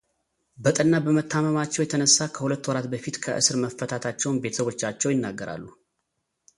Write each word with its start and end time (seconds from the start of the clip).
በጠና 0.63 0.93
በመታመማቸው 1.05 1.83
የተነሳ 1.83 2.17
ከሁለት 2.37 2.69
ወራት 2.71 2.87
በፊት 2.93 3.15
ከእስር 3.25 3.59
መፈታታቸውን 3.65 4.41
ቤተሰቦቻቸው 4.45 5.15
ይናገራሉ። 5.17 5.63